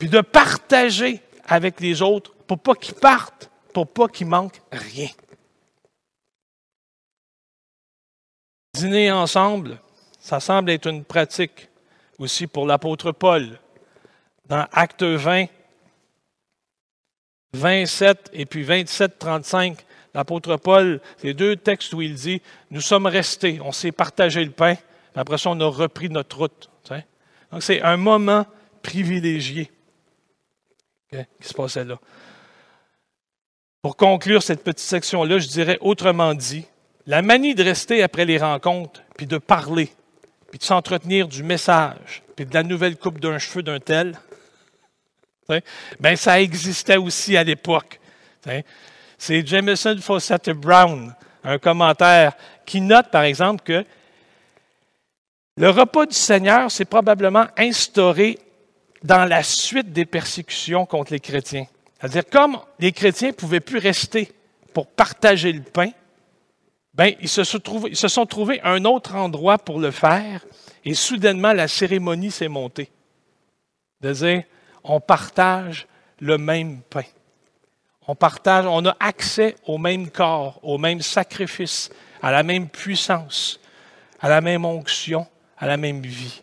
[0.00, 5.08] puis de partager avec les autres pour pas qu'ils partent, pour pas qu'il manque rien.
[8.74, 9.80] Dîner ensemble,
[10.20, 11.68] ça semble être une pratique
[12.18, 13.58] aussi pour l'apôtre Paul.
[14.46, 15.46] Dans Acte 20,
[17.52, 19.78] 27 et puis 27, 35,
[20.14, 24.50] l'apôtre Paul, c'est deux textes où il dit, nous sommes restés, on s'est partagé le
[24.50, 24.76] pain,
[25.14, 26.70] après ça on a repris notre route.
[27.50, 28.46] Donc c'est un moment
[28.82, 29.70] privilégié
[31.10, 31.98] qui se passait là.
[33.82, 36.66] Pour conclure cette petite section-là, je dirais autrement dit,
[37.06, 39.90] la manie de rester après les rencontres, puis de parler,
[40.50, 44.18] puis de s'entretenir du message, puis de la nouvelle coupe d'un cheveu d'un tel,
[45.98, 47.98] ben ça existait aussi à l'époque.
[49.18, 52.34] C'est Jameson Fawcett Brown, un commentaire,
[52.66, 53.84] qui note par exemple que
[55.56, 58.38] le repas du Seigneur s'est probablement instauré
[59.02, 61.66] dans la suite des persécutions contre les chrétiens.
[62.00, 64.32] C'est-à-dire, comme les chrétiens ne pouvaient plus rester
[64.72, 65.90] pour partager le pain,
[66.94, 70.44] ben, ils, se sont trouvés, ils se sont trouvés un autre endroit pour le faire,
[70.84, 72.90] et soudainement, la cérémonie s'est montée.
[74.00, 74.44] De dire,
[74.82, 75.86] on partage
[76.20, 77.04] le même pain.
[78.06, 81.90] On partage, on a accès au même corps, au même sacrifice,
[82.22, 83.60] à la même puissance,
[84.20, 85.26] à la même onction,
[85.58, 86.40] à la même vie.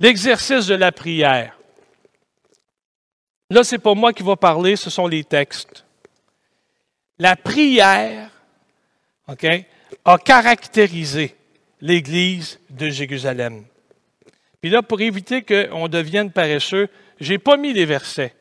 [0.00, 1.58] L'exercice de la prière.
[3.50, 5.84] Là, ce n'est pas moi qui va parler, ce sont les textes.
[7.18, 8.30] La prière
[9.26, 11.36] a caractérisé
[11.80, 13.64] l'Église de Jérusalem.
[14.60, 16.88] Puis là, pour éviter qu'on devienne paresseux,
[17.20, 18.34] je n'ai pas mis les versets,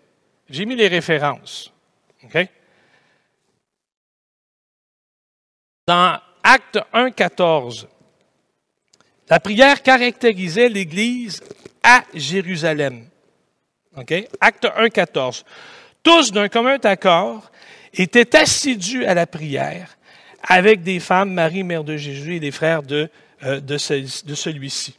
[0.49, 1.73] j'ai mis les références.
[5.87, 7.87] Dans Acte 1, 14,
[9.29, 11.41] la prière caractérisait l'Église
[11.83, 13.05] à Jérusalem.
[14.39, 15.45] Acte 1, 14.
[16.01, 17.51] Tous, d'un commun accord,
[17.93, 19.97] étaient assidus à la prière
[20.41, 23.09] avec des femmes, Marie, mère de Jésus, et des frères de,
[23.43, 24.95] euh, de, celui-ci.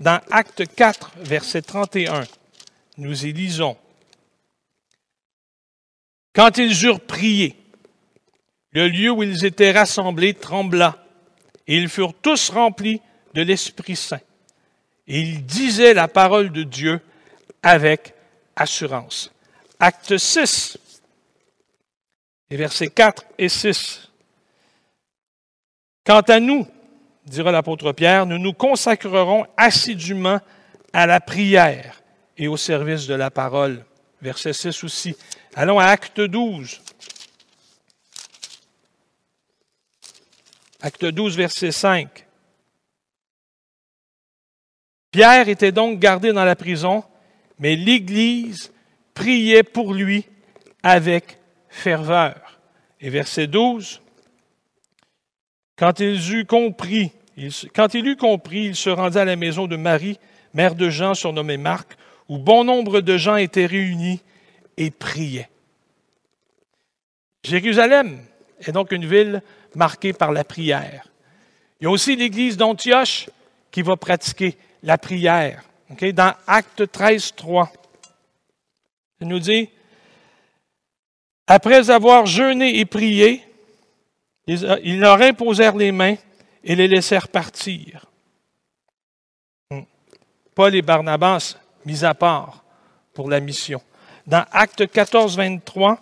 [0.00, 2.24] Dans Acte 4, verset 31,
[2.98, 3.76] nous y lisons.
[6.34, 7.56] Quand ils eurent prié,
[8.72, 10.98] le lieu où ils étaient rassemblés trembla,
[11.66, 13.00] et ils furent tous remplis
[13.34, 14.20] de l'Esprit Saint.
[15.06, 17.00] Et il disait la parole de Dieu
[17.62, 18.14] avec
[18.56, 19.32] assurance.
[19.78, 20.78] Acte 6,
[22.50, 24.10] et versets 4 et 6.
[26.04, 26.66] Quant à nous,
[27.24, 30.40] dira l'apôtre Pierre, nous nous consacrerons assidûment
[30.92, 32.02] à la prière
[32.36, 33.84] et au service de la parole.
[34.20, 35.16] Verset 6 aussi.
[35.54, 36.80] Allons à Acte 12.
[40.80, 42.26] Acte 12, verset 5.
[45.12, 47.04] Pierre était donc gardé dans la prison,
[47.58, 48.72] mais l'Église
[49.12, 50.24] priait pour lui
[50.82, 52.58] avec ferveur.
[52.98, 54.00] Et verset 12,
[55.76, 57.12] quand il eut compris,
[57.74, 60.18] quand il eut compris, il se rendit à la maison de Marie,
[60.54, 61.96] mère de Jean surnommé Marc,
[62.28, 64.22] où bon nombre de gens étaient réunis
[64.78, 65.50] et priaient.
[67.44, 68.18] Jérusalem
[68.60, 69.42] est donc une ville
[69.74, 71.06] marquée par la prière.
[71.80, 73.28] Il y a aussi l'église d'Antioche
[73.70, 75.62] qui va pratiquer la prière.
[75.90, 77.70] Dans Acte 13, 3,
[79.20, 79.68] il nous dit,
[81.46, 83.44] après avoir jeûné et prié,
[84.46, 86.16] ils leur imposèrent les mains
[86.64, 88.06] et les laissèrent partir.
[89.70, 89.82] Hmm.
[90.54, 92.64] Paul et Barnabas, mis à part
[93.14, 93.82] pour la mission.
[94.26, 96.00] Dans Acte 14, 23,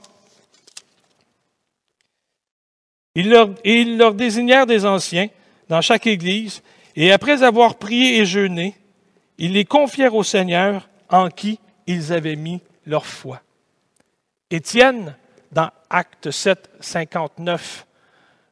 [3.14, 5.28] ils leur, ils leur désignèrent des anciens
[5.68, 6.62] dans chaque église,
[6.96, 8.74] et après avoir prié et jeûné,
[9.38, 13.40] ils les confièrent au Seigneur en qui ils avaient mis leur foi.
[14.50, 15.16] Étienne,
[15.52, 17.86] dans Acte 7, 59,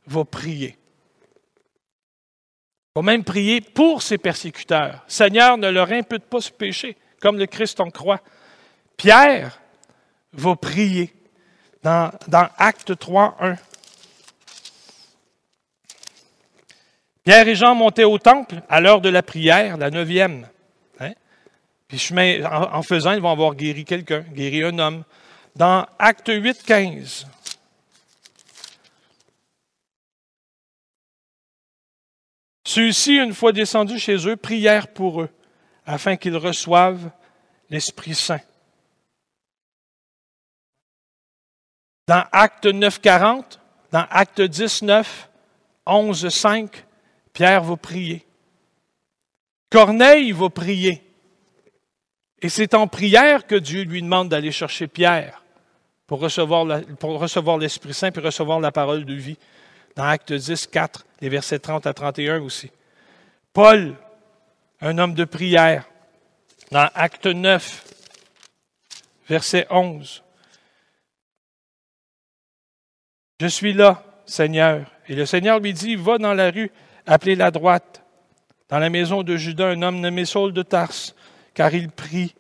[0.07, 0.77] va prier.
[2.95, 5.05] Va même prier pour ses persécuteurs.
[5.07, 8.21] Seigneur, ne leur impute pas ce péché, comme le Christ en croit.
[8.97, 9.61] Pierre
[10.33, 11.15] va prier
[11.83, 13.57] dans, dans Acte 3, 1.
[17.29, 20.49] Pierre et Jean montaient au temple à l'heure de la prière, la neuvième.
[20.99, 21.13] Hein?
[21.87, 22.11] Puis
[22.43, 25.05] en, faisant, ils vont avoir guéri quelqu'un, guéri un homme.
[25.55, 27.27] Dans Acte 8, 15.
[32.65, 35.29] Ceux-ci, une fois descendus chez eux, prièrent pour eux,
[35.85, 37.11] afin qu'ils reçoivent
[37.69, 38.41] l'Esprit Saint.
[42.07, 43.61] Dans Acte 9, 40,
[43.93, 45.29] dans Acte 19,
[45.85, 46.85] 11, 5,
[47.39, 48.27] Pierre va prier.
[49.71, 51.05] Corneille va prier.
[52.43, 55.45] Et c'est en prière que Dieu lui demande d'aller chercher Pierre
[56.09, 56.67] pour recevoir,
[57.59, 59.39] l'Esprit Saint et recevoir la parole de vie.
[59.95, 62.73] Dans Acte 10, 4, les versets 30 à 31 aussi.
[63.53, 63.95] Paul,
[64.81, 65.89] un homme de prière.
[66.73, 67.85] Dans Acte 9,
[69.29, 70.25] verset 11.
[73.41, 74.91] Je suis là, Seigneur.
[75.07, 76.73] Et le Seigneur lui dit, va dans la rue
[77.09, 78.05] appelez la droite,
[78.69, 81.15] dans la maison de Judas, un homme nommé Saul de Tarse,
[81.55, 82.35] car il prie.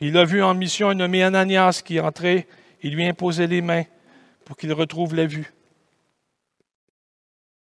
[0.00, 2.48] il a vu en mission un nommé Ananias qui entrait
[2.82, 3.84] et lui imposait les mains
[4.44, 5.52] pour qu'il retrouve la vue.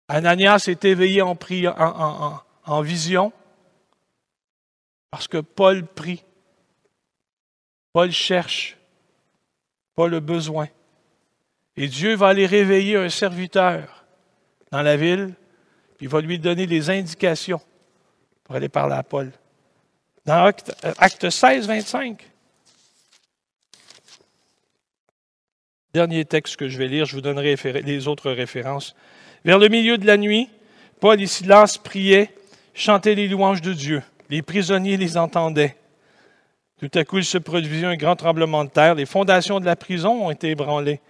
[0.08, 3.32] Ananias est éveillé en, en, en vision
[5.10, 6.22] parce que Paul prie.
[7.92, 8.76] Paul cherche.
[9.94, 10.68] Paul a besoin.
[11.76, 14.04] Et Dieu va aller réveiller un serviteur
[14.70, 15.34] dans la ville
[16.00, 17.60] il va lui donner les indications
[18.44, 19.30] pour aller parler à Paul.
[20.24, 20.44] Dans
[20.98, 22.22] Acte, 16, 25,
[25.94, 28.94] dernier texte que je vais lire, je vous donnerai les autres références.
[29.44, 30.48] Vers le milieu de la nuit,
[31.00, 32.30] Paul et Silas priaient,
[32.74, 34.02] chantaient les louanges de Dieu.
[34.30, 35.76] Les prisonniers les entendaient.
[36.78, 38.94] Tout à coup, il se produisit un grand tremblement de terre.
[38.94, 41.00] Les fondations de la prison ont été ébranlées.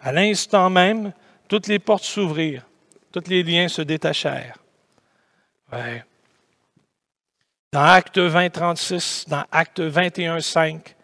[0.00, 1.12] À l'instant même,
[1.48, 2.66] toutes les portes s'ouvrirent.
[3.16, 4.58] Tous les liens se détachèrent.
[7.72, 10.94] Dans Acte 20, 36, dans Acte 21, 5,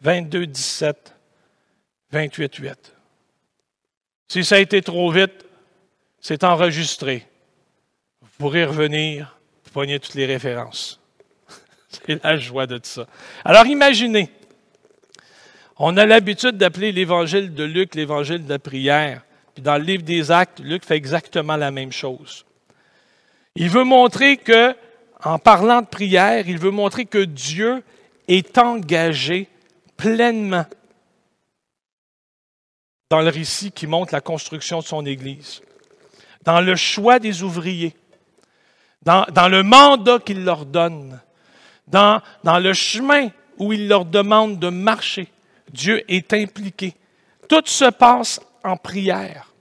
[0.00, 1.14] 22, 17,
[2.10, 2.94] 28, 8.
[4.28, 5.44] Si ça a été trop vite,
[6.22, 7.28] c'est enregistré.
[8.22, 11.02] Vous pourrez revenir, vous poignez toutes les références.
[11.90, 13.06] c'est la joie de tout ça.
[13.44, 14.30] Alors imaginez,
[15.76, 19.22] on a l'habitude d'appeler l'évangile de Luc l'évangile de la prière.
[19.54, 22.44] Puis dans le livre des Actes, Luc fait exactement la même chose.
[23.54, 24.74] Il veut montrer que,
[25.22, 27.82] en parlant de prière, il veut montrer que Dieu
[28.28, 29.48] est engagé
[29.96, 30.64] pleinement
[33.10, 35.60] dans le récit qui montre la construction de son Église,
[36.44, 37.94] dans le choix des ouvriers,
[39.02, 41.20] dans, le mandat qu'il leur donne,
[41.88, 43.28] dans, dans le chemin
[43.58, 45.28] où il leur demande de marcher.
[45.70, 46.94] Dieu est impliqué.
[47.48, 49.52] Tout se passe en prière.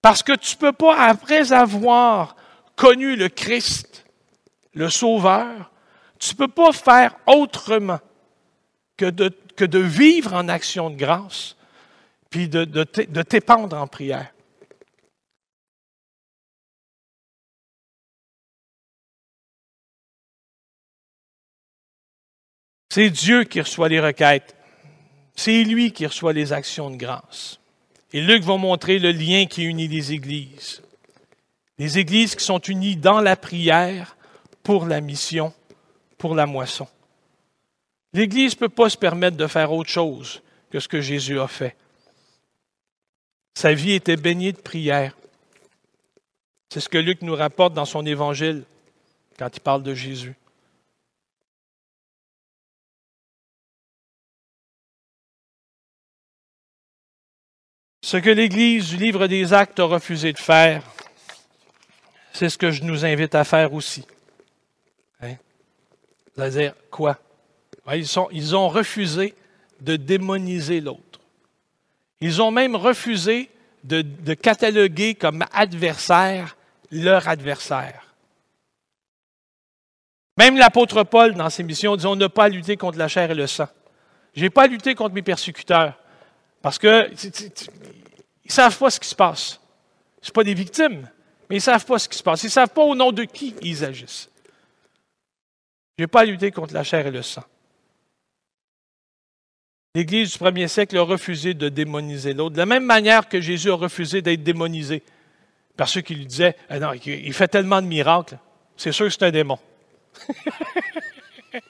[0.00, 2.36] Parce que tu ne peux pas, après avoir
[2.76, 4.04] connu le Christ,
[4.74, 5.70] le Sauveur,
[6.18, 8.00] tu ne peux pas faire autrement
[8.96, 11.56] que de, que de vivre en action de grâce,
[12.30, 14.32] puis de, de, de t'épandre en prière.
[22.90, 24.54] C'est Dieu qui reçoit les requêtes.
[25.34, 27.58] C'est lui qui reçoit les actions de grâce.
[28.12, 30.82] Et Luc va montrer le lien qui unit les églises.
[31.78, 34.16] Les églises qui sont unies dans la prière
[34.62, 35.52] pour la mission,
[36.18, 36.86] pour la moisson.
[38.12, 41.48] L'Église ne peut pas se permettre de faire autre chose que ce que Jésus a
[41.48, 41.76] fait.
[43.54, 45.16] Sa vie était baignée de prière.
[46.68, 48.64] C'est ce que Luc nous rapporte dans son évangile
[49.38, 50.34] quand il parle de Jésus.
[58.12, 60.82] Ce que l'Église du livre des actes a refusé de faire,
[62.34, 64.04] c'est ce que je nous invite à faire aussi.
[65.22, 65.36] Hein?
[66.34, 67.18] C'est-à-dire quoi?
[67.94, 69.34] Ils, sont, ils ont refusé
[69.80, 71.20] de démoniser l'autre.
[72.20, 73.48] Ils ont même refusé
[73.82, 74.02] de,
[74.34, 76.58] cataloguer comme adversaire
[76.90, 78.14] leur adversaire.
[80.36, 83.30] Même l'apôtre Paul, dans ses missions, dit on n'a pas à lutter contre la chair
[83.30, 83.68] et le sang.
[84.34, 85.98] Je n'ai pas à lutter contre mes persécuteurs.
[86.62, 89.60] Parce que ils ne savent pas ce qui se passe.
[90.22, 91.08] Ce pas des victimes,
[91.50, 92.44] mais ils ne savent pas ce qui se passe.
[92.44, 94.30] Ils ne savent pas au nom de qui ils agissent.
[95.98, 97.42] Je n'ai pas à lutter contre la chair et le sang.
[99.94, 103.70] L'Église du premier siècle a refusé de démoniser l'autre, de la même manière que Jésus
[103.70, 105.02] a refusé d'être démonisé
[105.76, 108.38] par ceux qui lui disaient ah non, il fait tellement de miracles,
[108.76, 109.58] c'est sûr que c'est un démon.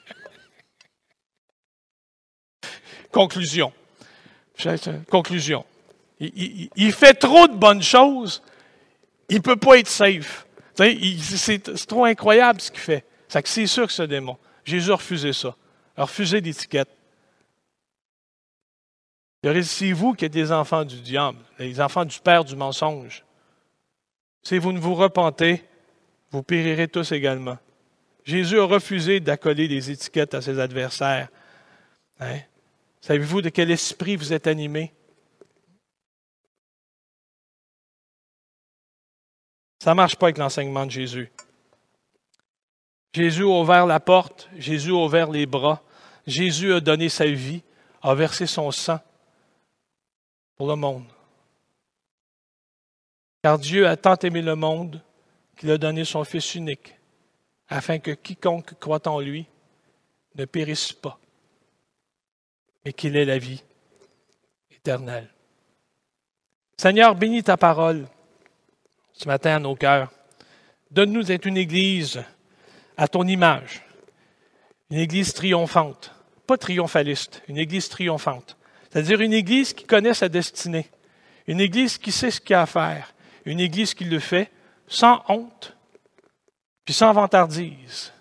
[3.11, 3.73] Conclusion.
[5.09, 5.65] Conclusion.
[6.19, 8.41] Il, fait trop de bonnes choses.
[9.29, 10.45] Il ne peut pas être safe.
[10.75, 13.05] C'est trop incroyable ce qu'il fait.
[13.27, 14.37] C'est sûr que un démon.
[14.63, 15.55] Jésus a refusé ça.
[15.97, 16.89] Il a refusé l'étiquette.
[19.63, 23.25] C'est vous qui êtes des enfants du diable, les enfants du père du mensonge?
[24.41, 25.63] Si vous ne vous repentez,
[26.31, 27.57] vous périrez tous également.
[28.23, 31.27] Jésus a refusé d'accoler des étiquettes à ses adversaires.
[32.19, 32.39] Hein?
[33.03, 34.93] Savez-vous de quel esprit vous êtes animé?
[39.83, 41.29] Ça ne marche pas avec l'enseignement de Jésus.
[43.11, 45.83] Jésus a ouvert la porte, Jésus a ouvert les bras,
[46.25, 47.61] Jésus a donné sa vie,
[48.01, 49.01] a versé son sang
[50.55, 51.03] pour le monde.
[53.43, 55.03] Car Dieu a tant aimé le monde
[55.57, 56.95] qu'il a donné son Fils unique,
[57.67, 59.45] afin que quiconque croit en lui
[60.35, 61.19] ne périsse pas,
[62.85, 63.63] mais qu'il ait la vie
[64.71, 65.29] éternelle.
[66.77, 68.07] Seigneur, bénis ta parole
[69.13, 70.11] ce matin à nos cœurs.
[70.91, 72.23] Donne-nous d'être une Église
[72.97, 73.83] à ton image,
[74.89, 76.13] une Église triomphante,
[76.45, 78.57] pas triomphaliste, une Église triomphante.
[78.89, 80.89] C'est-à-dire une Église qui connaît sa destinée,
[81.47, 83.13] une Église qui sait ce qu'il y a à faire,
[83.45, 84.51] une Église qui le fait
[84.87, 85.75] sans honte,
[86.85, 88.13] puis sans vantardise.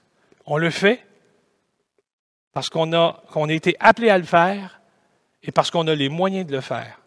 [0.47, 1.05] On le fait
[2.53, 4.81] parce qu'on a, été appelé à le faire
[5.43, 7.01] et parce qu'on a les moyens de le faire.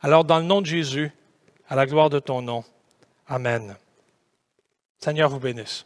[0.00, 1.10] Alors, dans le nom de Jésus,
[1.68, 2.64] à la gloire de ton nom,
[3.26, 3.76] Amen.
[5.00, 5.84] Seigneur vous bénisse.